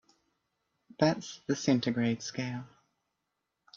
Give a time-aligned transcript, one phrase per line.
[0.97, 2.65] That's the centigrade scale.